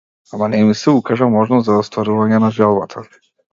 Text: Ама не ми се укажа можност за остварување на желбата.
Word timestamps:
Ама 0.37 0.45
не 0.53 0.61
ми 0.69 0.77
се 0.79 0.93
укажа 1.01 1.27
можност 1.35 1.69
за 1.69 1.77
остварување 1.83 2.43
на 2.47 2.53
желбата. 2.59 3.07